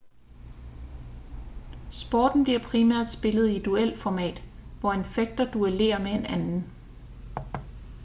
[1.91, 4.41] sporten bliver primært spillet i duelformat
[4.79, 6.71] hvor en fægter duellerer med en anden